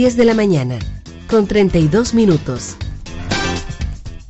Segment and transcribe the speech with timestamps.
[0.00, 0.78] 10 de la mañana,
[1.28, 2.74] con 32 minutos.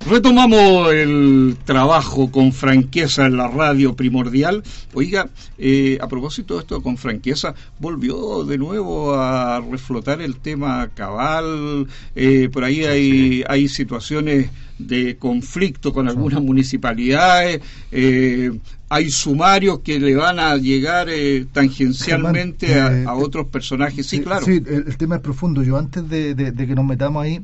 [0.07, 4.63] Retomamos el trabajo con franqueza en la radio primordial.
[4.95, 5.29] Oiga,
[5.59, 11.87] eh, a propósito de esto con franqueza, volvió de nuevo a reflotar el tema cabal.
[12.17, 17.61] Eh, por ahí hay, hay situaciones de conflicto con algunas municipalidades.
[17.93, 18.53] Eh,
[18.89, 21.09] hay sumarios que le van a llegar
[21.53, 24.07] tangencialmente a, otros personajes.
[24.07, 24.47] Sí, claro.
[24.47, 25.63] Sí, el, tema es profundo.
[25.63, 27.41] Yo antes de que nos metamos ahí,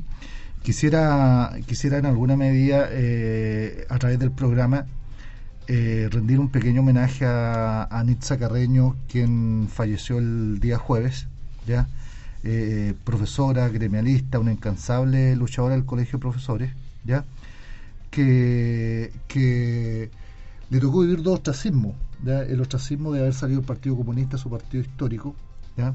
[0.63, 4.85] Quisiera, quisiera en alguna medida, eh, a través del programa,
[5.67, 11.27] eh, rendir un pequeño homenaje a, a Nitza Carreño, quien falleció el día jueves,
[11.65, 11.87] ya
[12.43, 16.71] eh, profesora, gremialista, una incansable luchadora del Colegio de Profesores,
[17.05, 17.23] ya
[18.11, 20.09] que, que
[20.69, 24.83] le tocó vivir dos ostracismos, el ostracismo de haber salido del Partido Comunista, su partido
[24.83, 25.33] histórico,
[25.77, 25.93] ya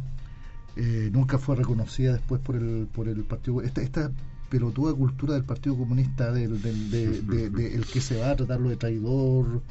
[1.12, 4.10] nunca fue reconocida después por el, por el Partido esta, esta
[4.52, 9.62] pelotuda cultura del Partido Comunista, del, de, el que se va a tratarlo de traidor.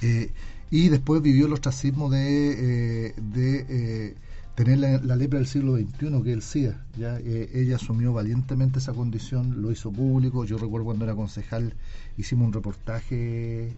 [0.00, 0.32] Eh,
[0.70, 4.14] y después vivió el ostracismo de, eh, de eh,
[4.54, 6.86] tener la, lepra del siglo XXI, que es el SIDA.
[6.96, 7.18] ¿ya?
[7.18, 10.46] ella asumió valientemente esa condición, lo hizo público.
[10.46, 11.74] Yo recuerdo cuando era concejal,
[12.16, 13.76] hicimos un reportaje,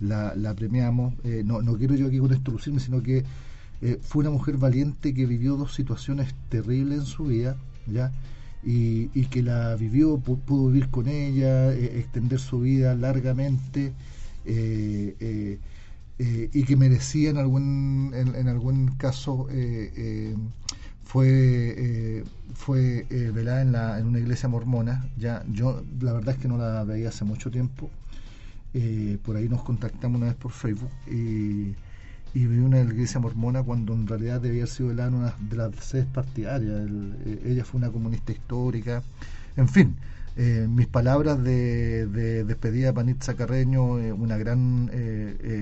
[0.00, 1.14] la, la, premiamos.
[1.44, 3.24] no, no quiero yo aquí con esto lucirme, sino que
[4.00, 7.56] fue una mujer valiente que vivió dos situaciones terribles en su vida.
[7.86, 8.10] ¿ya?
[8.66, 13.92] Y, que la vivió, pudo vivir con ella, eh, extender su vida largamente
[14.44, 15.58] eh,
[16.18, 19.46] eh, y que merecía en algún, en, algún caso
[21.04, 22.24] fue
[22.54, 25.08] fue velada en, la, en una iglesia mormona.
[25.16, 27.90] Ya, yo la verdad es que no la veía hace mucho tiempo.
[29.22, 31.74] por ahí nos contactamos una vez por Facebook y
[32.36, 35.74] y vivió una iglesia mormona cuando en realidad debía haber sido la una de las
[35.76, 36.86] sedes partidarias.
[37.24, 39.02] Eh, ella fue una comunista histórica.
[39.56, 39.96] En fin,
[40.36, 44.90] eh, mis palabras de, despedida a Panitza Carreño, eh, una gran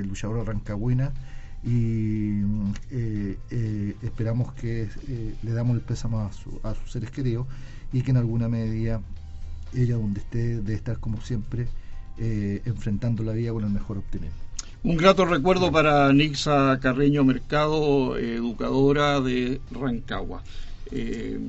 [0.09, 1.13] luchadora rancagüina,
[1.63, 2.43] y
[4.03, 4.89] esperamos que
[5.45, 6.27] le damos el pésamo a,
[6.69, 7.47] a, sus seres queridos
[7.93, 9.01] y que en alguna medida
[9.75, 11.69] ella donde esté debe estar como siempre
[12.19, 14.45] enfrentando la vida con el mejor optimismo.
[14.85, 20.43] Un grato recuerdo para Nixa Carreño Mercado, educadora de Rancagua.
[20.91, 21.41] Eh,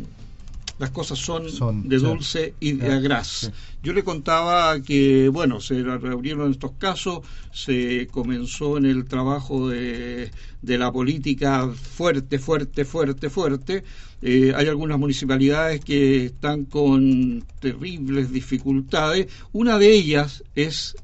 [0.79, 1.45] las cosas son,
[1.89, 3.51] de dulce y de agraz.
[3.83, 10.31] Yo le contaba que, bueno, se reunieron estos casos, se comenzó en el trabajo de,
[10.61, 13.83] la política fuerte, fuerte, fuerte, fuerte.
[14.21, 19.27] Eh, hay algunas municipalidades que están con terribles dificultades.
[19.51, 20.95] Una de ellas es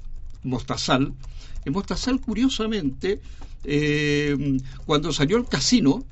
[0.43, 1.13] Mostazal,
[1.65, 3.21] en Mostazal, curiosamente,
[3.63, 6.03] eh, cuando salió el casino,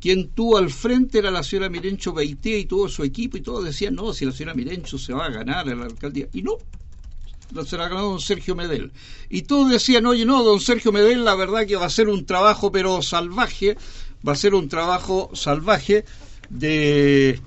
[0.00, 3.64] quien tuvo al frente era la señora Mirencho Beité y todo su equipo, y todos
[3.64, 6.28] decían, no, si la señora Mirencho se va a ganar en la alcaldía.
[6.32, 6.58] Y no,
[7.66, 8.92] se la ganó don Sergio Medel.
[9.28, 12.24] Y todos decían, oye, no, don Sergio Medel, la verdad que va a ser un
[12.24, 13.76] trabajo, pero salvaje,
[14.26, 16.04] va a ser un trabajo salvaje
[16.48, 17.40] de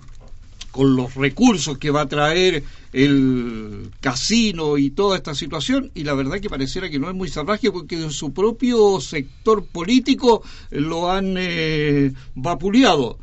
[0.71, 2.61] con los recursos que va a traer
[2.95, 7.27] el casino y toda esta situación y la verdad que pareciera que no es muy
[7.27, 13.19] salvaje porque en su propio sector político lo han eh, vapuleado.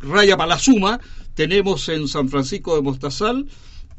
[0.00, 1.00] Raya para la suma,
[1.32, 3.46] tenemos en San Francisco de Mostazal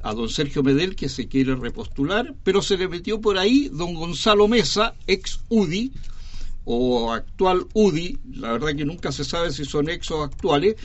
[0.03, 3.95] a don Sergio Medel que se quiere repostular, pero se le metió por ahí don
[3.95, 5.91] Gonzalo Mesa, ex UDI,
[6.69, 10.75] o actual UDI, la verdad que nunca se sabe si son ex o actuales,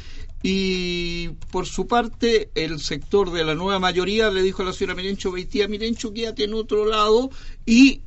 [0.43, 4.97] y por su parte, el sector de la nueva mayoría le dijo a la señora
[4.97, 7.31] Mirencho Beitía, Mirencho, quédate en otro lado
[7.65, 8.03] y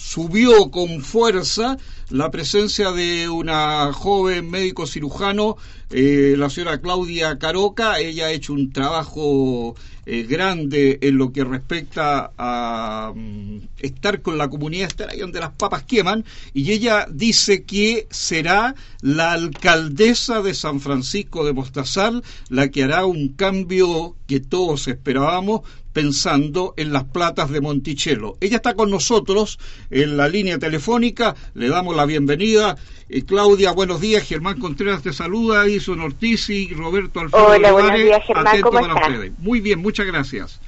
[0.00, 1.76] subió con fuerza
[2.08, 5.56] la presencia de una joven médico cirujano,
[5.90, 8.00] eh, la señora Claudia Caroca.
[8.00, 9.76] Ella ha hecho un trabajo
[10.06, 15.38] eh, grande en lo que respecta a mm, estar con la comunidad, estar ahí donde
[15.38, 22.24] las papas queman, y ella dice que será la alcaldesa de San Francisco de Mostazal
[22.48, 25.60] la que hará un cambio que todos esperábamos,
[25.92, 28.36] pensando en las platas de Monticello.
[28.40, 29.58] Ella está con nosotros
[29.90, 32.76] en la línea telefónica, le damos la bienvenida.
[33.08, 34.26] Eh, Claudia, buenos días.
[34.26, 38.94] Germán Contreras te saluda, Ison Ortiz y Roberto Alfredo Hola, buenos días, Germán, ¿cómo para
[38.94, 39.32] ustedes.
[39.38, 40.60] Muy bien, muchas gracias.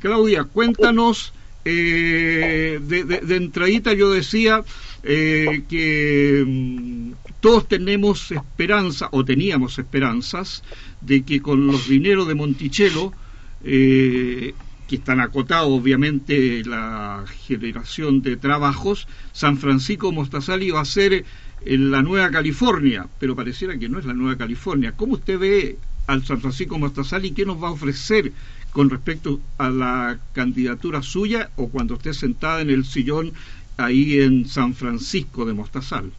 [0.00, 1.32] Claudia, cuéntanos,
[1.64, 4.64] eh, de, de, entradita yo decía
[5.02, 10.62] eh, que mm, todos tenemos esperanza, o teníamos esperanzas,
[11.00, 13.12] de que con los dineros de Monticello
[13.64, 14.54] eh,
[14.86, 21.24] que están acotados obviamente la generación de trabajos, San Francisco Mostazali va a ser
[21.64, 24.94] en la Nueva California, pero pareciera que no es la Nueva California.
[24.96, 25.76] ¿Cómo usted ve
[26.06, 27.32] al San Francisco Mostazali?
[27.32, 28.32] ¿Qué nos va a ofrecer
[28.72, 33.32] con respecto a la candidatura suya o cuando esté sentada en el sillón
[33.76, 36.12] ahí en San Francisco de Mostazal?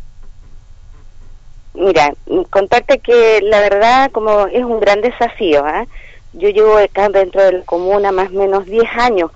[1.73, 2.13] Mira,
[2.49, 5.87] contarte que la verdad como es un gran desafío, ¿eh?
[6.33, 9.31] Yo llevo acá dentro de la comuna más o menos 10 años,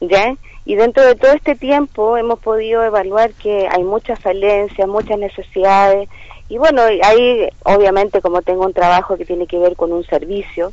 [0.00, 0.34] ¿ya?
[0.64, 6.08] Y dentro de todo este tiempo hemos podido evaluar que hay muchas falencias, muchas necesidades,
[6.48, 10.72] y bueno, ahí obviamente como tengo un trabajo que tiene que ver con un servicio,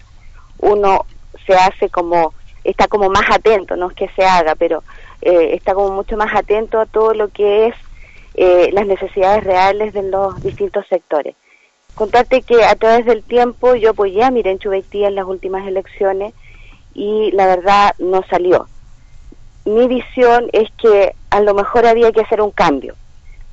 [0.59, 1.05] uno
[1.45, 4.83] se hace como, está como más atento, no es que se haga, pero
[5.21, 7.75] eh, está como mucho más atento a todo lo que es
[8.35, 11.35] eh, las necesidades reales de los distintos sectores.
[11.95, 16.33] Contarte que a través del tiempo yo apoyé a Miren Chubeitía en las últimas elecciones
[16.93, 18.67] y la verdad no salió.
[19.65, 22.95] Mi visión es que a lo mejor había que hacer un cambio.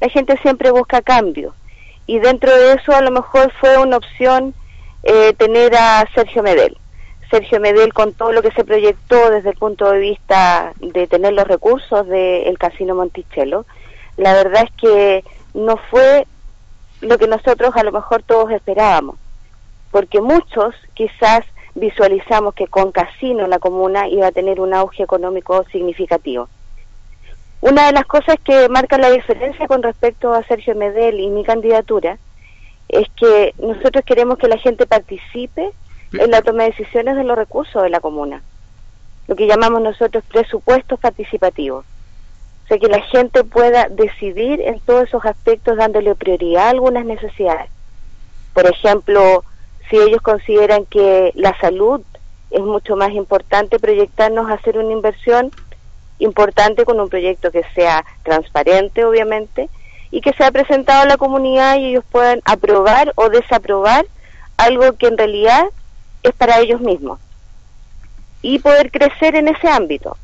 [0.00, 1.54] La gente siempre busca cambio
[2.06, 4.54] y dentro de eso a lo mejor fue una opción
[5.02, 6.76] eh, tener a Sergio Medel.
[7.30, 11.32] Sergio Medel con todo lo que se proyectó desde el punto de vista de tener
[11.34, 13.66] los recursos del Casino Monticello,
[14.16, 16.26] la verdad es que no fue
[17.00, 19.16] lo que nosotros a lo mejor todos esperábamos,
[19.90, 21.40] porque muchos quizás
[21.74, 26.48] visualizamos que con casino la comuna iba a tener un auge económico significativo.
[27.60, 31.44] Una de las cosas que marca la diferencia con respecto a Sergio Medel y mi
[31.44, 32.18] candidatura
[32.88, 35.70] es que nosotros queremos que la gente participe
[36.12, 38.42] en la toma de decisiones de los recursos de la comuna,
[39.28, 41.84] lo que llamamos nosotros presupuestos participativos
[42.78, 47.70] que la gente pueda decidir en todos esos aspectos dándole prioridad a algunas necesidades.
[48.54, 49.44] Por ejemplo,
[49.88, 52.02] si ellos consideran que la salud
[52.50, 55.52] es mucho más importante, proyectarnos a hacer una inversión
[56.18, 59.68] importante con un proyecto que sea transparente, obviamente,
[60.10, 64.06] y que sea presentado a la comunidad y ellos puedan aprobar o desaprobar
[64.56, 65.64] algo que en realidad
[66.22, 67.18] es para ellos mismos
[68.42, 70.16] y poder crecer en ese ámbito.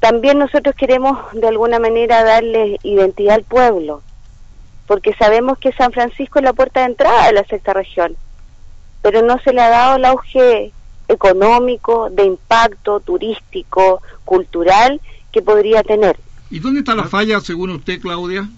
[0.00, 4.02] También nosotros queremos de alguna manera darle identidad al pueblo,
[4.86, 8.16] porque sabemos que San Francisco es la puerta de entrada de la sexta región,
[9.02, 10.72] pero no se le ha dado el auge
[11.08, 15.00] económico, de impacto turístico, cultural
[15.32, 16.18] que podría tener.
[16.50, 18.48] ¿Y dónde está la falla según usted, Claudia?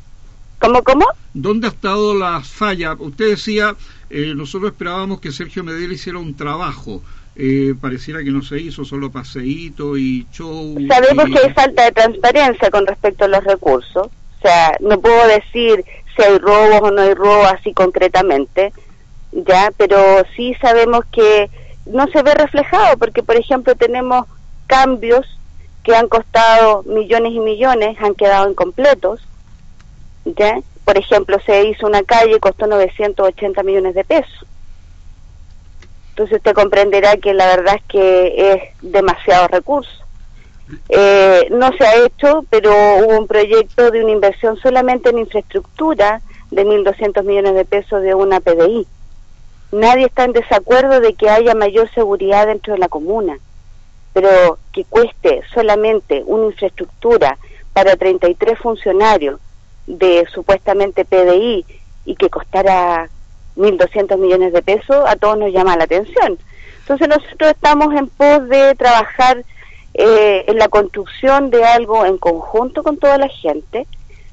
[0.61, 1.07] ¿Cómo, cómo?
[1.35, 2.95] ¿Dónde ha estado la falla?
[2.99, 3.75] Usted decía,
[4.13, 7.03] eh, nosotros esperábamos que Sergio Medel hiciera un trabajo
[7.35, 10.77] eh, pareciera que no se hizo solo paseíto y show.
[10.87, 14.07] Sabemos que hay falta de transparencia con respecto a los recursos.
[14.07, 18.73] O sea, no puedo decir si hay robos o no hay robos así concretamente,
[19.33, 21.49] ya, pero sí sabemos que
[21.87, 24.27] no se ve reflejado porque, por ejemplo, tenemos
[24.67, 25.27] cambios
[25.85, 29.21] que han costado millones y millones, han quedado incompletos,
[30.25, 30.61] ya.
[30.93, 34.47] Por ejemplo, se hizo una calle, costó 980 millones de pesos
[36.11, 39.91] entonces usted comprenderá que la verdad es que es demasiado recurso.
[40.91, 46.21] Eh, no se ha hecho, pero hubo un proyecto de una inversión solamente en infraestructura
[46.51, 48.87] de 1.200 millones de pesos de una PDI.
[49.73, 53.39] Nadie está en desacuerdo de que haya mayor seguridad dentro de la comuna,
[54.13, 57.39] pero que cueste solamente una infraestructura
[57.73, 59.41] para 33 funcionarios
[59.87, 61.65] de supuestamente PDI
[62.05, 63.09] y que costara
[63.57, 66.39] 1.200 millones de pesos, a todos nos llama la atención.
[66.81, 69.45] Entonces nosotros estamos en pos de trabajar
[69.95, 73.87] eh, en la construcción de algo en conjunto con toda la gente.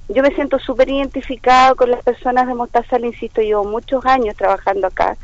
[0.07, 4.87] Yo me siento súper identificado con las personas de Mostazal, insisto, llevo muchos años trabajando
[4.87, 5.17] acá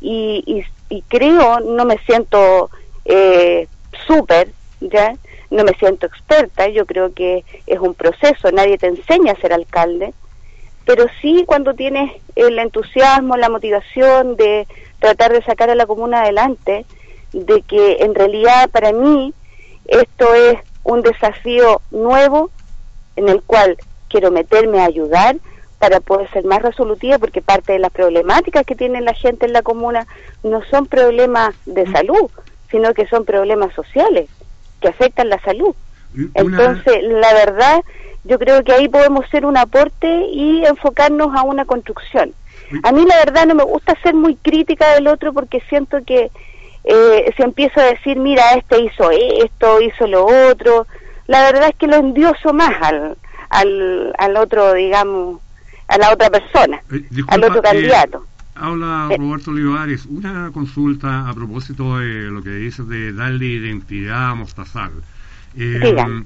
[0.00, 2.70] y, y, creo, no me siento
[3.04, 3.68] eh,
[4.06, 4.52] súper,
[4.90, 5.14] ¿ya?
[5.50, 9.52] No me siento experta, yo creo que es un proceso, nadie te enseña a ser
[9.52, 10.14] alcalde,
[10.84, 14.66] pero sí cuando tienes el entusiasmo, la motivación de
[14.98, 16.84] tratar de sacar a la comuna adelante,
[17.32, 19.32] de que en realidad para mí
[19.86, 22.50] esto es un desafío nuevo
[23.16, 23.76] en el cual
[24.08, 25.36] quiero meterme a ayudar
[25.78, 29.52] para poder ser más resolutiva, porque parte de las problemáticas que tiene la gente en
[29.52, 30.06] la comuna
[30.42, 32.30] no son problemas de salud,
[32.70, 34.28] sino que son problemas sociales
[34.82, 35.74] que afectan la salud.
[36.34, 37.82] Entonces, la verdad,
[38.24, 42.34] yo creo que ahí podemos ser un aporte y enfocarnos a una construcción.
[42.82, 46.30] A mí la verdad no me gusta ser muy crítica del otro porque siento que
[46.84, 50.86] eh, se empieza a decir, mira, este hizo esto, hizo lo otro.
[51.26, 53.16] La verdad es que lo endioso más al,
[53.50, 55.40] al, al otro, digamos,
[55.88, 58.26] a la otra persona, eh, al otro eh, candidato.
[58.54, 64.34] Habla Roberto Olivares, una consulta a propósito de lo que dices de darle identidad a
[64.34, 64.92] Mostazal.
[65.56, 66.24] Eh,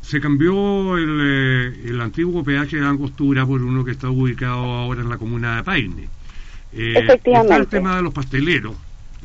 [0.00, 5.08] se cambió el, el, antiguo PH de Angostura por uno que está ubicado ahora en
[5.08, 6.08] la comuna de Paine.
[6.72, 7.52] Eh, Efectivamente.
[7.52, 8.74] Está el tema de los pasteleros,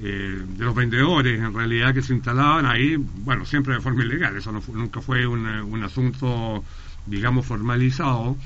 [0.01, 4.35] eh, de los vendedores, en realidad, que se instalaban ahí, bueno, siempre de forma ilegal,
[4.37, 6.63] eso nunca fue un, un, asunto,
[7.05, 8.37] digamos, formalizado,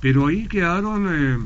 [0.00, 1.38] pero ahí quedaron eh,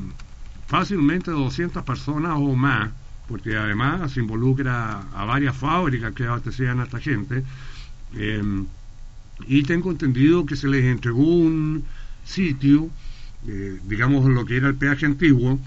[0.69, 2.91] fácilmente 200 personas o más,
[3.27, 7.43] porque además se involucra a varias fábricas que abastecían a esta gente.
[8.15, 8.43] Eh,
[9.47, 11.85] y tengo entendido que se les entregó un
[12.25, 12.91] sitio,
[13.47, 15.59] eh, digamos lo que era el peaje antiguo,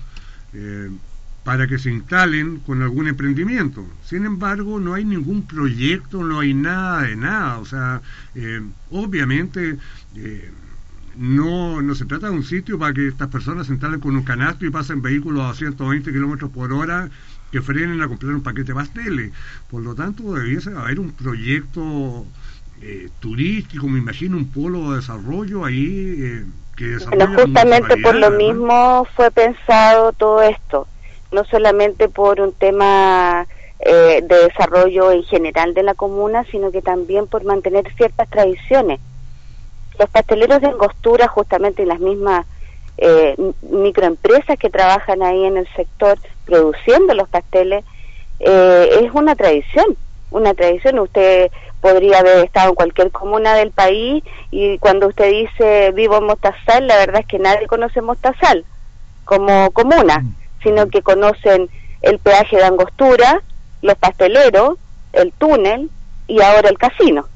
[0.54, 0.90] eh,
[1.44, 3.88] para que se instalen con algún emprendimiento.
[4.06, 7.58] Sin embargo, no hay ningún proyecto, no hay nada de nada.
[7.58, 8.02] O sea,
[8.36, 9.80] eh, obviamente
[11.16, 14.24] no, no se trata de un sitio para que estas personas se instalen con un
[14.24, 17.10] canasto y pasen vehículos a 120 kilómetros por hora
[17.52, 19.32] que frenen a comprar un paquete de pasteles.
[19.70, 22.26] Por lo tanto, debiese haber un proyecto
[22.82, 29.06] eh, turístico, me imagino un polo de desarrollo ahí eh, que justamente por lo mismo
[29.16, 30.88] fue pensado todo esto,
[31.32, 33.46] no solamente por un tema
[33.80, 39.00] eh, de desarrollo en general de la comuna, sino que también por mantener ciertas tradiciones.
[40.02, 42.48] Los pasteleros de Angostura, justamente en las mismas
[42.98, 47.86] eh, microempresas que trabajan ahí en el sector produciendo los pasteles,
[48.40, 49.96] es una tradición,
[50.32, 50.98] una tradición.
[50.98, 56.26] Usted podría haber estado en cualquier comuna del país y cuando usted dice vivo en
[56.26, 58.66] Mostazal, la verdad es que nadie conoce Mostazal
[59.24, 60.36] como comuna, mm.
[60.64, 61.70] sino que conocen
[62.02, 63.44] el peaje de Angostura,
[63.84, 64.80] los pasteleros,
[65.14, 65.92] el túnel
[66.26, 67.28] y ahora el casino.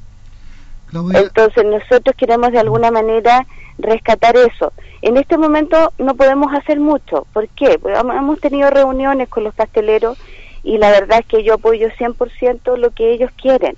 [1.14, 3.46] Entonces nosotros queremos de alguna manera
[3.78, 4.72] rescatar eso.
[5.02, 7.26] En este momento no podemos hacer mucho.
[7.32, 7.78] ¿Por qué?
[7.78, 10.18] Porque hemos tenido reuniones con los pasteleros
[10.62, 13.76] y la verdad es que yo apoyo 100% lo que ellos quieren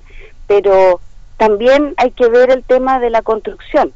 [0.49, 1.01] pero
[1.37, 3.93] también hay que ver el tema de la construcción,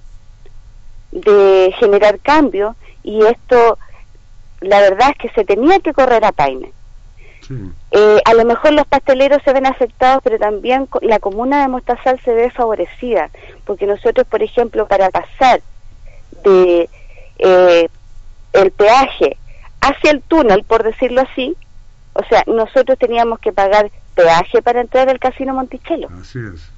[1.10, 3.78] de generar cambio, y esto,
[4.60, 6.72] la verdad es que se tenía que correr a Paine.
[7.90, 12.20] Eh, a lo mejor los pasteleros se ven afectados, pero también la comuna de Mostazal
[12.24, 13.30] se ve favorecida,
[13.64, 15.62] porque nosotros, por ejemplo, para pasar
[16.44, 16.88] de
[17.38, 17.88] eh,
[18.52, 19.36] el peaje
[19.80, 21.56] hacia el túnel, por decirlo así,
[22.14, 26.08] o sea, nosotros teníamos que pagar peaje para entrar al Casino Monticello.
[26.20, 26.70] Así es.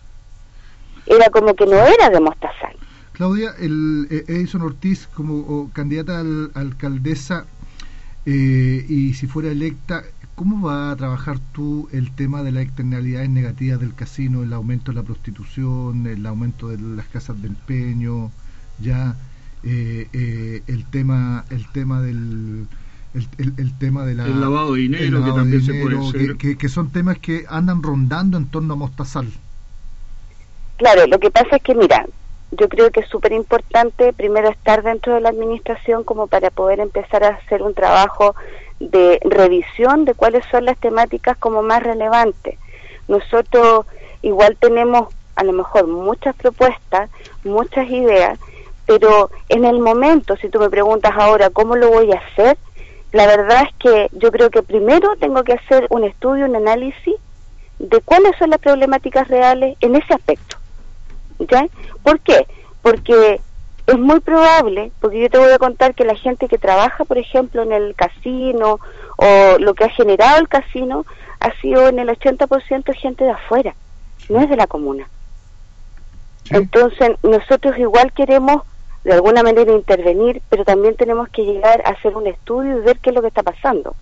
[1.07, 2.77] Era como que no era de Mostazal.
[3.13, 7.47] Claudia, el, eh, Edison Ortiz como candidata a alcaldesa
[8.27, 10.03] eh, y si fuera electa,
[10.35, 14.93] ¿cómo va a trabajar tú el tema de las externalidades negativas del casino, el aumento
[14.93, 18.31] de la prostitución, el aumento de las casas de empeño,
[18.81, 19.17] ya
[19.63, 22.67] eh, el tema el tema del
[23.39, 26.37] el, tema de la, el lavado de dinero, que también se puede ser.
[26.37, 29.29] Que, son temas que andan rondando en torno a Mostazal.
[30.79, 32.07] Claro, lo que pasa es que, mira,
[32.51, 36.81] yo creo que es súper importante primero estar dentro de la administración como para poder
[36.81, 38.35] empezar a hacer un trabajo
[38.91, 42.59] de revisión de cuáles son las temáticas como más relevantes.
[43.09, 43.87] Nosotros
[44.23, 47.11] igual tenemos a lo mejor muchas propuestas,
[47.45, 48.39] muchas ideas,
[48.87, 52.57] pero en el momento, si tú me preguntas ahora cómo lo voy a hacer,
[53.13, 57.15] la verdad es que yo creo que primero tengo que hacer un estudio, un análisis
[57.79, 60.57] de cuáles son las problemáticas reales en ese aspecto.
[61.39, 61.67] ¿Ya?
[62.03, 62.47] ¿Por qué?
[62.83, 63.41] Porque
[63.87, 67.19] es muy probable, porque yo te voy a contar que la gente que trabaja, por
[67.19, 68.81] ejemplo, en el casino
[69.17, 71.05] o lo que ha generado el casino
[71.41, 73.75] ha sido en el 80% gente de afuera,
[74.29, 75.09] no es de la comuna.
[76.51, 78.63] Entonces, nosotros igual queremos
[79.03, 82.99] de alguna manera intervenir, pero también tenemos que llegar a hacer un estudio y ver
[83.01, 83.95] qué es lo que está pasando.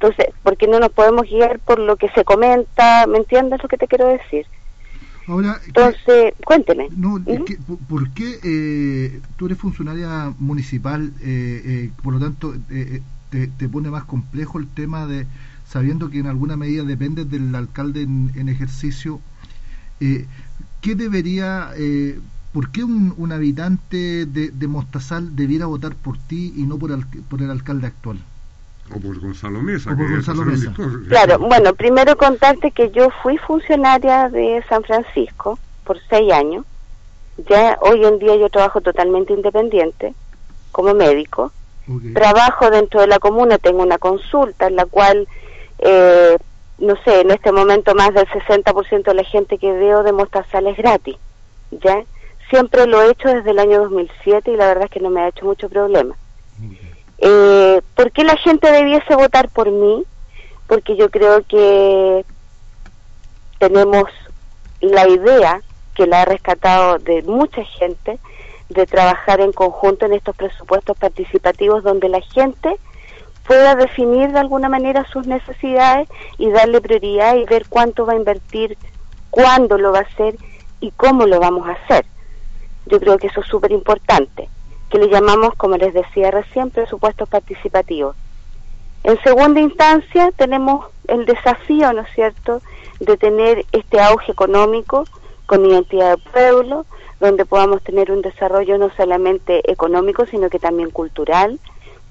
[0.00, 3.76] Entonces, porque no nos podemos guiar por lo que se comenta, ¿me entiendes lo que
[3.76, 4.46] te quiero decir?
[5.28, 6.88] Ahora, Entonces, cuénteme.
[6.96, 7.22] No,
[7.86, 12.54] ¿Por qué eh, tú eres funcionaria municipal, eh, eh, por lo tanto,
[13.30, 15.26] te, te, pone más complejo el tema de,
[15.66, 19.20] sabiendo que en alguna medida depende del alcalde en, en ejercicio,
[20.00, 21.74] ¿qué debería
[22.52, 27.50] ¿por qué un, habitante de, Mostazal debiera votar por ti y no por, por el
[27.50, 28.18] alcalde actual?
[28.94, 30.74] O por Gonzalo Mesa.
[31.08, 36.64] Claro, bueno, primero contarte que yo fui funcionaria de San Francisco por seis años.
[37.48, 40.14] Ya hoy en día yo trabajo totalmente independiente
[40.72, 41.52] como médico.
[42.12, 45.26] Trabajo dentro de la comuna, tengo una consulta en la cual,
[45.78, 46.36] eh,
[46.78, 50.66] no sé, en este momento más del 60% de la gente que veo de Mostazal
[50.66, 51.16] es gratis.
[51.70, 52.04] ¿Ya?
[52.50, 55.22] Siempre lo he hecho desde el año 2007 y la verdad es que no me
[55.22, 56.14] ha hecho mucho problema.
[57.18, 57.57] Eh,
[57.98, 60.04] ¿Por qué la gente debiese votar por mí?
[60.68, 62.24] Porque yo creo que
[63.58, 64.04] tenemos
[64.80, 65.60] la idea
[65.96, 68.20] que la ha rescatado de mucha gente
[68.68, 72.76] de trabajar en conjunto en estos presupuestos participativos donde la gente
[73.44, 78.16] pueda definir de alguna manera sus necesidades y darle prioridad y ver cuánto va a
[78.16, 78.78] invertir,
[79.30, 80.36] cuándo lo va a hacer
[80.78, 82.06] y cómo lo vamos a hacer.
[82.86, 84.48] Yo creo que eso es súper importante
[84.90, 88.16] que le llamamos, como les decía recién, presupuestos participativos.
[89.04, 92.60] En segunda instancia, tenemos el desafío, ¿no es cierto?,
[93.00, 95.04] de tener este auge económico
[95.46, 96.84] con identidad de pueblo,
[97.20, 101.58] donde podamos tener un desarrollo no solamente económico, sino que también cultural.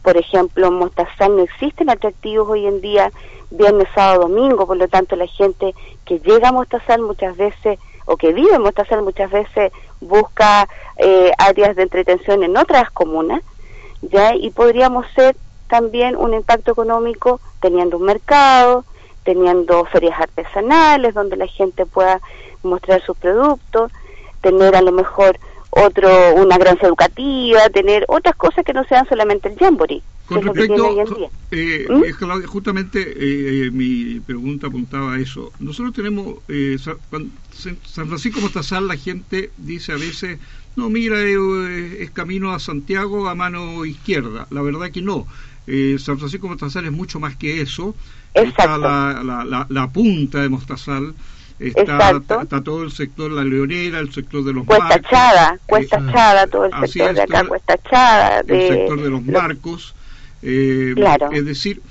[0.01, 3.12] Por ejemplo, en Mostazal no existen atractivos hoy en día
[3.50, 5.74] viernes, sábado, domingo, por lo tanto la gente
[6.05, 8.61] que llega a Mostazal muchas veces o que vive en
[9.03, 9.71] muchas veces
[10.01, 13.43] busca eh, áreas de entretención en otras comunas,
[14.01, 14.33] ¿ya?
[14.33, 15.35] Y podríamos ser
[15.67, 18.85] también un impacto económico teniendo un mercado,
[19.23, 22.21] teniendo ferias artesanales donde la gente pueda
[22.63, 23.91] mostrar sus productos,
[24.41, 25.37] tener a lo mejor
[25.69, 30.01] otro una granja educativa, tener otras cosas que no sean solamente el jamboree.
[30.27, 30.93] Con respecto,
[31.51, 32.43] eh, ¿Mm?
[32.47, 35.53] justamente eh, mi pregunta apuntaba a eso.
[35.59, 40.38] Nosotros tenemos, eh, San Francisco Mostazal, la gente dice a veces,
[40.75, 44.47] no, mira, es camino a Santiago a mano izquierda.
[44.51, 45.25] La verdad que no.
[45.97, 47.95] San Francisco Mostazal es mucho más que eso.
[48.33, 51.15] Está la, la, la, punta de Mostazal.
[51.59, 55.09] Está, está, todo el sector La Leonera, el sector de los Cuesta marcos.
[55.09, 58.43] Chada, Cuesta Chada, todo el sector de acá, Cuesta Chada.
[58.43, 59.95] De, el sector de los marcos.
[60.43, 60.93] Eh,
[61.32, 61.82] es decir,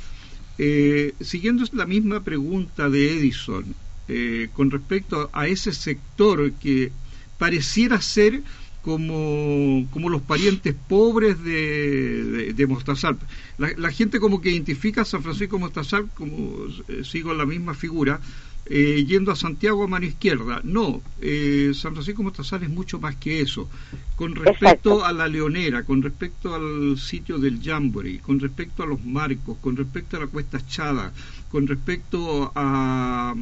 [0.59, 3.65] eh, siguiendo la misma pregunta de Edison,
[4.09, 6.93] eh, con respecto a ese sector que
[7.39, 8.43] pareciera ser
[8.83, 13.19] como, como los parientes pobres de, de, Mostazal.
[13.59, 16.69] La, gente como que identifica a San Francisco Mostazal, como
[17.03, 18.21] sigo la misma figura,
[18.69, 20.61] eh, yendo a Santiago a mano izquierda.
[20.65, 23.69] No, eh, San Francisco Mostazal es mucho más que eso.
[24.17, 29.05] Con respecto a la Leonera, con respecto al sitio del Jamboree, con respecto a los
[29.05, 31.13] marcos, con respecto a la Cuesta Chada,
[31.51, 33.35] con respecto a,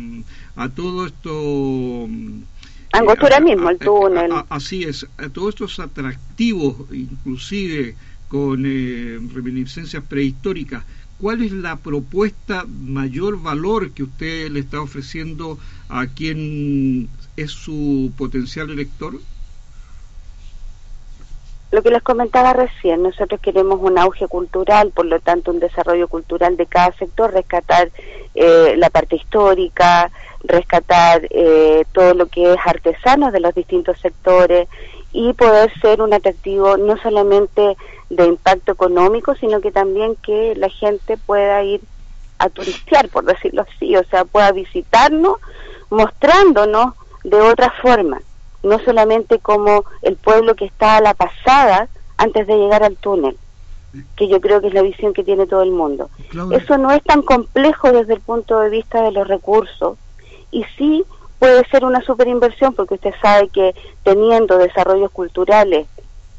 [0.57, 2.09] a todo esto...
[2.93, 4.31] Angostura mismo, el túnel.
[4.51, 7.97] así es, a todos estos atractivos, inclusive
[8.29, 10.85] con eh, reminiscencias prehistóricas,
[11.20, 18.12] ¿cuál es la propuesta mayor valor que usted le está ofreciendo a quien es su
[18.16, 19.14] potencial elector?
[21.70, 26.07] Lo que les comentaba recién, nosotros queremos un auge cultural, por lo tanto un desarrollo
[26.07, 27.90] cultural de cada sector, rescatar
[28.37, 30.11] eh, la parte histórica,
[30.44, 34.68] rescatar eh, todo lo que es artesano de los distintos sectores
[35.14, 37.77] y poder ser un atractivo no solamente
[38.11, 41.81] de impacto económico, sino que también que la gente pueda ir
[42.38, 45.37] a turistear, por decirlo así, o sea, pueda visitarnos
[45.88, 48.20] mostrándonos de otra forma,
[48.64, 53.38] no solamente como el pueblo que está a la pasada antes de llegar al túnel,
[54.16, 56.11] que yo creo que es la visión que tiene todo el mundo.
[56.50, 59.96] Eso no es tan complejo desde el punto de vista de los recursos
[60.50, 61.05] y sí
[61.44, 65.87] puede ser una superinversión porque usted sabe que teniendo desarrollos culturales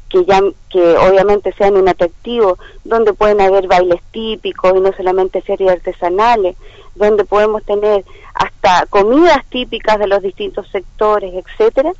[0.08, 5.42] que ya que obviamente sean un atractivo, donde pueden haber bailes típicos y no solamente
[5.42, 6.56] series artesanales,
[6.96, 11.92] donde podemos tener hasta comidas típicas de los distintos sectores, etcétera,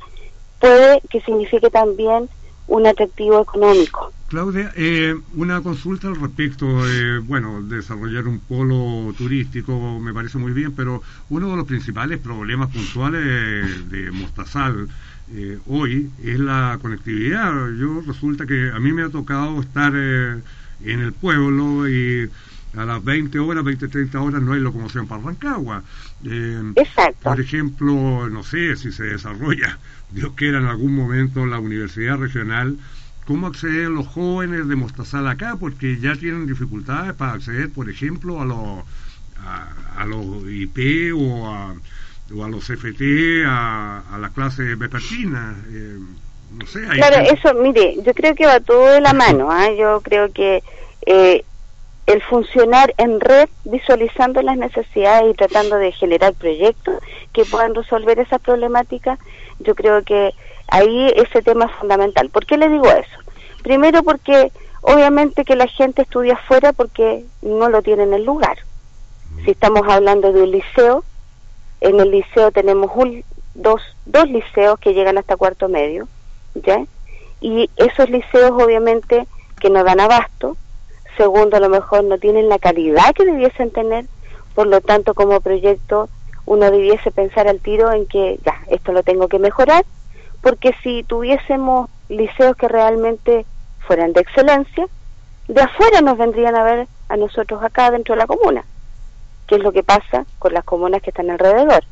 [0.59, 2.27] puede que signifique también
[2.67, 4.13] un atractivo económico.
[4.27, 10.51] Claudia, eh, una consulta al respecto, eh, bueno, desarrollar un polo turístico me parece muy
[10.51, 14.89] bien, pero uno de los principales problemas puntuales de Mostazal
[15.33, 17.51] eh, hoy es la conectividad.
[17.77, 20.41] Yo resulta que a mí me ha tocado estar eh,
[20.83, 22.29] en el pueblo y
[22.75, 25.83] a las 20 horas, 20, 30 horas no hay locomoción para Rancagua.
[26.23, 27.29] Eh, Exacto.
[27.29, 29.77] Por ejemplo, no sé si se desarrolla,
[30.11, 32.77] Dios quiera en algún momento la universidad regional,
[33.25, 35.57] ¿cómo acceden los jóvenes de Mostazal acá?
[35.59, 38.83] Porque ya tienen dificultades para acceder, por ejemplo, a los,
[39.97, 41.75] a los IP o a
[42.35, 45.55] o a los FT, a, a la clase vespertina.
[45.71, 45.97] Eh,
[46.57, 46.81] no sé.
[46.87, 49.49] claro, eso, mire, yo creo que va todo de la mano.
[49.51, 49.71] ¿ah?
[49.77, 50.63] Yo creo que
[51.05, 51.45] eh,
[52.07, 56.95] el funcionar en red, visualizando las necesidades y tratando de generar proyectos
[57.33, 59.19] que puedan resolver esa problemática,
[59.59, 60.33] yo creo que
[60.69, 62.29] ahí ese tema es fundamental.
[62.29, 63.19] ¿Por qué le digo eso?
[63.61, 68.57] Primero porque obviamente que la gente estudia afuera porque no lo tiene en el lugar.
[69.43, 71.03] Si estamos hablando de un liceo,
[71.81, 76.07] en el liceo tenemos un, dos, dos liceos que llegan hasta cuarto medio,
[76.55, 76.85] ¿ya?
[77.41, 79.27] Y esos liceos obviamente
[79.59, 80.55] que no dan abasto,
[81.17, 84.05] segundo a lo mejor no tienen la calidad que debiesen tener,
[84.55, 86.09] por lo tanto como proyecto
[86.45, 89.83] uno debiese pensar al tiro en que ya, esto lo tengo que mejorar,
[90.41, 93.45] porque si tuviésemos liceos que realmente
[93.85, 94.85] fueran de excelencia,
[95.49, 98.63] de afuera nos vendrían a ver a nosotros acá dentro de la comuna,
[99.45, 101.83] que es lo que pasa con las comunas que están alrededor.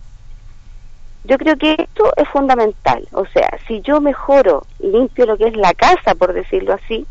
[1.26, 5.58] Yo creo que esto es fundamental, o sea, si yo mejoro, limpio lo que es
[5.58, 7.06] la casa, por decirlo así,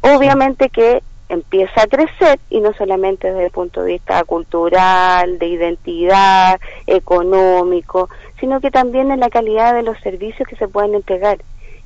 [0.00, 5.46] obviamente que empieza a crecer y no solamente desde el punto de vista cultural, de
[5.46, 8.10] identidad, económico,
[8.40, 11.38] sino que también en la calidad de los servicios que se pueden entregar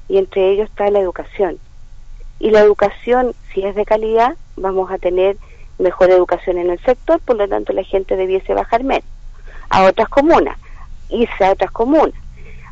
[0.09, 1.59] y entre ellos está la educación.
[2.38, 5.37] Y la educación, si es de calidad, vamos a tener
[5.79, 9.05] mejor educación en el sector, por lo tanto la gente debiese bajar menos
[9.70, 10.59] a otras comunas,
[11.09, 12.14] irse a otras comunas.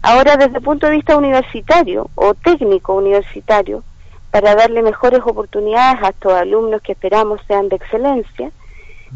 [0.02, 3.84] Ahora, desde el punto de vista universitario o técnico universitario,
[4.32, 8.50] para darle mejores oportunidades a estos alumnos que esperamos sean de excelencia.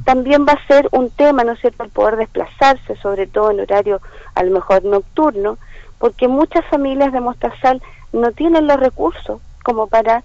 [0.04, 3.60] También va a ser un tema, ¿no es cierto?, el poder desplazarse, sobre todo en
[3.60, 4.02] horario
[4.34, 5.56] a lo mejor nocturno,
[5.98, 10.22] porque muchas familias de Mostazal no tienen los recursos como para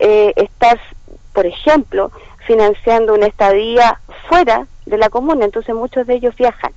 [0.00, 0.80] eh, estar,
[1.32, 2.10] por ejemplo,
[2.44, 6.72] financiando una estadía fuera de la comuna, entonces muchos de ellos viajan.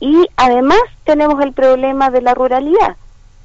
[0.00, 2.96] Y además tenemos el problema de la ruralidad.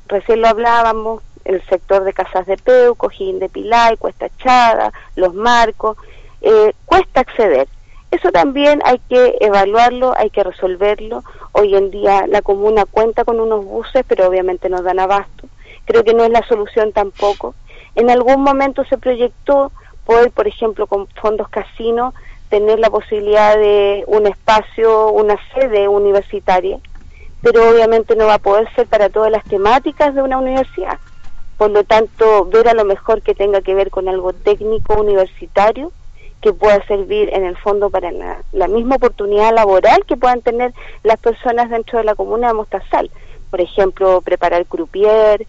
[0.08, 5.34] Recién lo hablábamos, el sector de Casas de Peu, Cojín de Pilay, Cuesta Echada, Los
[5.34, 5.98] Marcos,
[6.42, 7.68] eh, cuesta acceder.
[8.12, 11.24] Eso también hay que evaluarlo, hay que resolverlo.
[11.52, 15.48] Hoy en día la comuna cuenta con unos buses, pero obviamente no dan abasto.
[15.86, 17.56] Creo que no es la solución tampoco.
[17.96, 19.72] En algún momento se proyectó
[20.06, 22.14] poder, por ejemplo, con fondos casinos,
[22.50, 26.78] tener la posibilidad de un espacio, una sede universitaria,
[27.42, 31.00] pero obviamente no va a poder ser para todas las temáticas de una universidad
[31.60, 35.91] por lo tanto ver a lo mejor que tenga que ver con algo técnico universitario
[36.41, 41.19] que pueda servir en el fondo para la, misma oportunidad laboral que puedan tener las
[41.19, 43.12] personas dentro de la comuna de Mostazal.
[43.52, 45.45] Por ejemplo, preparar croupier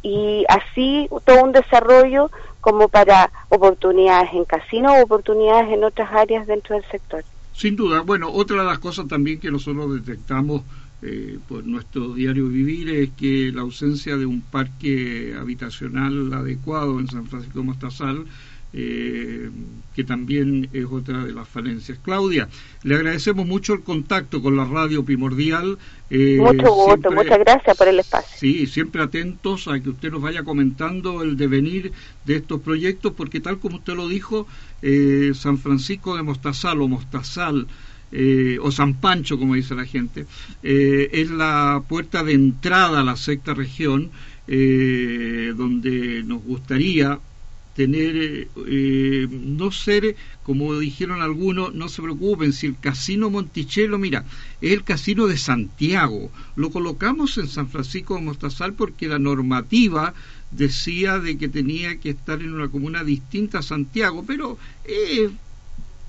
[0.00, 2.30] y así todo un desarrollo
[2.62, 7.22] como para oportunidades en casino o oportunidades en otras áreas dentro del sector.
[7.52, 8.00] Sin duda.
[8.00, 10.62] Bueno, otra de las cosas también que nosotros detectamos
[11.02, 17.08] eh, por nuestro diario vivir es que la ausencia de un parque habitacional adecuado en
[17.08, 18.26] San Francisco de Mostazal
[18.72, 19.50] eh,
[19.96, 21.98] que también es otra de las falencias.
[22.00, 22.48] Claudia,
[22.84, 25.76] le agradecemos mucho el contacto con la radio primordial.
[26.08, 28.36] Eh, mucho gusto, muchas gracias por el espacio.
[28.38, 31.92] Sí, siempre atentos a que usted nos vaya comentando el devenir
[32.24, 34.46] de estos proyectos, porque tal como usted lo dijo,
[34.82, 37.66] eh, San Francisco de Mostazal o Mostazal,
[38.12, 40.26] eh, o San Pancho, como dice la gente,
[40.62, 44.10] eh, es la puerta de entrada a la sexta región,
[44.48, 47.20] eh, donde nos gustaría
[47.76, 48.48] tener,
[49.30, 54.24] no ser, como dijeron algunos, no se preocupen, si el casino Monticello, mira,
[54.60, 60.12] es el casino de Santiago, lo colocamos en San Francisco de Mostazal porque la normativa
[60.50, 64.58] decía de que tenía que estar en una comuna distinta a Santiago, pero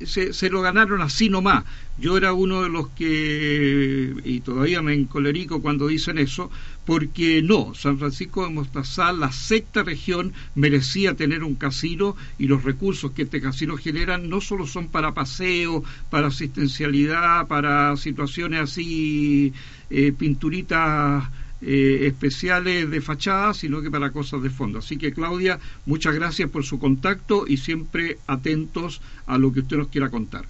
[0.05, 1.63] se, se, lo ganaron así nomás.
[1.97, 6.49] Yo era uno de los que, y todavía me encolerico cuando dicen eso,
[6.85, 12.63] porque no, San Francisco de Mostazal, la sexta región, merecía tener un casino y los
[12.63, 19.53] recursos que este casino genera no solo son para paseo, para asistencialidad, para situaciones así,
[19.89, 21.25] eh, pinturitas
[21.61, 24.79] eh, especiales de fachada, sino que para cosas de fondo.
[24.79, 29.77] Así que Claudia, muchas gracias por su contacto y siempre atentos a lo que usted
[29.77, 30.45] nos quiera contar.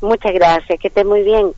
[0.00, 1.52] Muchas gracias, que esté muy bien.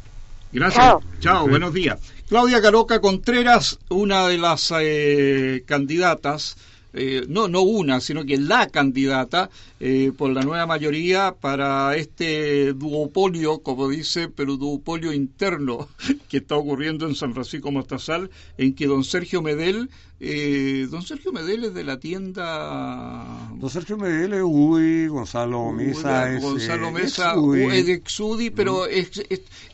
[0.52, 0.96] Gracias.
[1.20, 1.98] Chao, buenos días.
[2.28, 6.56] Claudia Caroca Contreras, una de las eh, candidatas
[6.94, 12.72] eh, no, no una, sino que la candidata eh, por la nueva mayoría para este
[12.72, 15.88] duopolio, como dice, pero duopolio interno
[16.28, 21.30] que está ocurriendo en San Francisco Mostazal, en que don Sergio Medel, eh, don Sergio
[21.30, 23.50] Medel es de la tienda...
[23.54, 26.42] Don Sergio Medel es UDI, Gonzalo Mesa es...
[26.42, 29.10] Gonzalo Mesa es, de Exudi, pero es,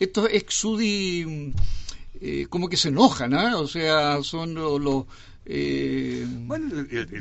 [0.00, 1.52] estos Exudi
[2.48, 3.58] como que se enojan, ¿ah?
[3.58, 5.04] O sea, son los
[5.46, 6.26] Eh,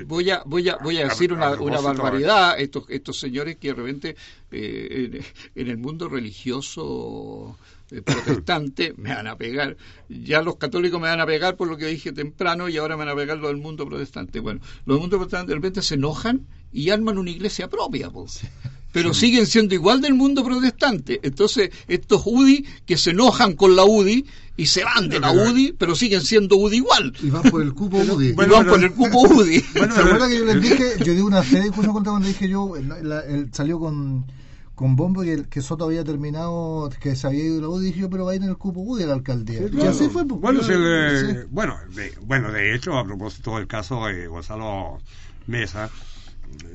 [0.06, 2.58] voy a voy a voy a decir una, una barbaridad.
[2.58, 4.16] estos estos señores que de repente
[4.52, 5.22] eh,
[5.56, 7.58] en, el mundo religioso
[7.92, 9.76] eh, protestante me van a pegar.
[10.08, 13.04] Ya los católicos me van a pegar por lo que dije temprano y ahora me
[13.04, 14.40] van a pegar lo del mundo protestante.
[14.40, 18.42] Bueno los del mundo protestante de repente se enojan y arman una iglesia propia pues
[18.94, 21.20] pero siguen siendo igual del mundo protestante.
[21.24, 24.24] Entonces, estos UDI que se enojan con la UDI
[24.56, 27.14] y se van de la UDI, pero siguen siendo UDI igual.
[27.22, 28.30] Y van por el cupo UDI.
[28.30, 29.64] y van por el cupo UDI.
[29.78, 32.76] Bueno, ¿se acuerdan que yo les dije, yo di una fe incluso cuando dije yo,
[32.76, 34.26] él salió con
[34.76, 38.10] con bombo que, que Soto había terminado, que se había ido la UDI, dije yo,
[38.10, 39.62] pero va a ir en el cupo UDI a la alcaldía.
[39.72, 40.26] Y así fue.
[40.28, 40.62] Pues, bueno,
[41.52, 45.00] bueno, de, bueno, de hecho, a propósito del caso de Gonzalo
[45.46, 45.90] Mesa,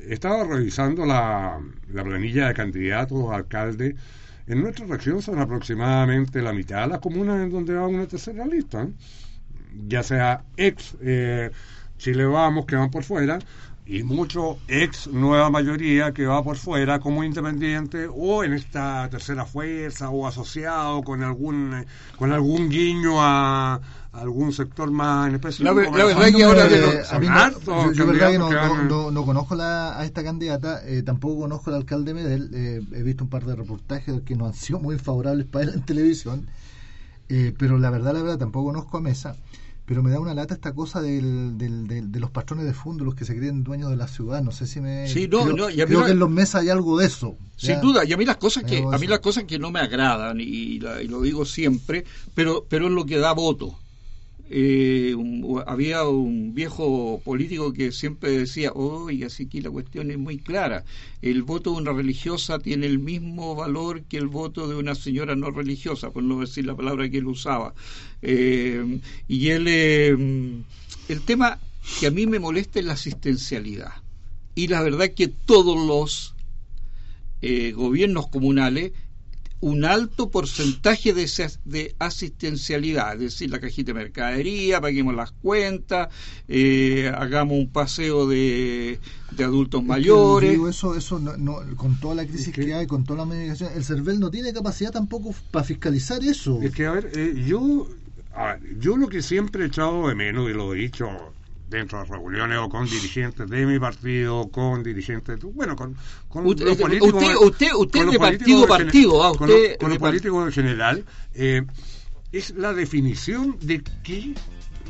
[0.07, 1.59] estaba revisando la,
[1.91, 3.95] la planilla de candidatos a alcalde.
[4.49, 8.47] En nuestra región son aproximadamente la mitad de las comunas en donde va una tercera
[8.47, 8.87] lista,
[9.87, 11.51] ya sea ex eh,
[11.99, 13.37] Chile Vamos, que van por fuera,
[13.89, 19.45] y mucho ex nueva mayoría que va por fuera como independiente o en esta tercera
[19.45, 25.73] fuerza o asociado con algún con algún guiño a, algún sector más en específico.
[25.73, 31.41] La, verdad que ahora yo, verdad que no, no, conozco a esta candidata, eh, tampoco
[31.41, 34.79] conozco al alcalde Medel, eh, he visto un par de reportajes que no han sido
[34.79, 36.47] muy favorables para él en televisión,
[37.27, 39.35] eh, pero la verdad, la verdad, tampoco conozco a Mesa
[39.89, 43.15] pero me da una lata esta cosa del, del, de los patrones de fondo, los
[43.15, 44.43] que se creen dueños de la ciudad.
[44.43, 45.07] No sé si me.
[45.07, 47.37] Sí, no, creo, no, creo que en los meses hay algo de eso.
[47.55, 49.79] Sin duda, y a mí las cosas que a mí las cosas que no me
[49.79, 53.79] agradan y, lo digo siempre, pero pero es lo que da voto.
[54.51, 55.15] Eh,
[55.67, 60.83] había un viejo político que siempre decía, oye, así que la cuestión es muy clara,
[61.21, 65.35] el voto de una religiosa tiene el mismo valor que el voto de una señora
[65.35, 67.75] no religiosa, por no decir la palabra que él usaba.
[68.23, 70.17] Eh, y él, eh,
[71.09, 71.59] el tema
[71.99, 73.93] que a mí me molesta es la asistencialidad.
[74.55, 76.35] Y la verdad que todos los
[77.75, 78.91] gobiernos comunales
[79.61, 81.29] un alto porcentaje de,
[81.65, 86.09] de asistencialidad, es decir, la cajita de mercadería, paguemos las cuentas,
[86.47, 88.99] eh, hagamos un paseo de,
[89.37, 90.59] adultos mayores.
[90.69, 94.19] eso, eso no, con toda la crisis que, hay, con toda la medicación, el CERVEL
[94.19, 96.61] no tiene capacidad tampoco para fiscalizar eso.
[96.61, 97.87] Es que, a ver, eh, yo,
[98.79, 101.07] yo lo que siempre he echado de menos, y lo he dicho
[101.69, 105.95] dentro de reuniones o con dirigentes de mi partido, con dirigentes, bueno, con,
[106.27, 107.23] con usted, los políticos.
[107.41, 111.05] Usted, usted, de partido partido, ah, usted con, los, políticos en general,
[111.35, 111.61] eh,
[112.31, 114.33] es la definición de qué,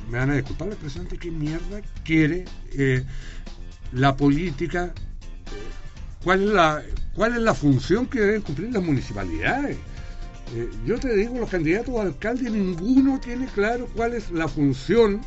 [0.09, 3.03] me van a disculpar la expresión, de qué mierda quiere eh,
[3.91, 9.77] la política, eh, cuál, es la, cuál es la función que deben cumplir las municipalidades.
[10.85, 15.21] yo te digo, los candidatos a alcalde, ninguno tiene claro cuál es la función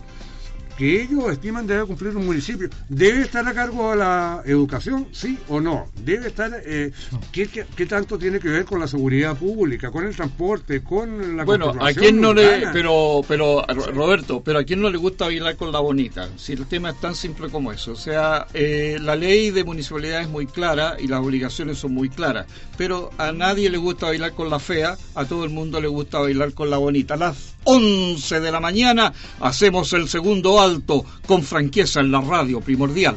[0.82, 2.68] que ellos estiman debe cumplir un municipio.
[2.88, 5.06] ¿Debe estar a cargo de la educación?
[5.12, 5.88] ¿Sí o no?
[6.04, 6.50] ¿Debe estar...
[6.66, 6.90] Eh,
[7.30, 11.44] ¿qué, qué, tanto tiene que ver con la seguridad pública, con el transporte, con la
[11.44, 12.66] Bueno, a quién no le...
[12.72, 13.64] Pero, pero,
[13.94, 17.00] Roberto, pero a quién no le gusta bailar con la bonita, si el tema es
[17.00, 17.92] tan simple como eso.
[17.92, 22.08] O sea, eh, la ley de municipalidad es muy clara y las obligaciones son muy
[22.08, 25.86] claras, pero a nadie le gusta bailar con la fea, a todo el mundo le
[25.86, 27.16] gusta bailar con la bonita.
[27.16, 33.16] Las 11 de la mañana hacemos el segundo alto con franqueza en la radio primordial.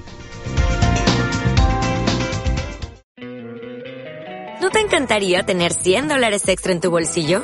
[4.61, 7.43] ¿No te encantaría tener 100 dólares extra en tu bolsillo?